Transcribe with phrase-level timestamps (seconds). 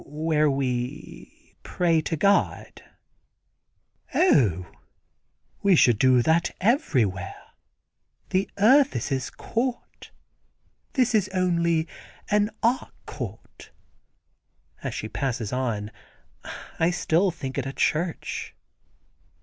[0.03, 2.81] "Where we pray to God."
[4.15, 4.65] "Oh,
[5.61, 7.35] we should do that everywhere.
[8.31, 10.09] The earth is His court.
[10.93, 11.87] This is only
[12.31, 13.69] an Arc court,"
[14.81, 15.91] as she passes on.
[16.79, 18.55] I still think it a church.